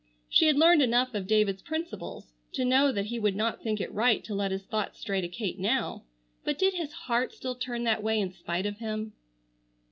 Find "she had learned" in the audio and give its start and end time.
0.29-0.81